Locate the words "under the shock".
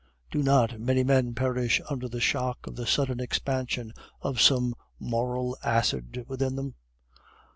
1.87-2.65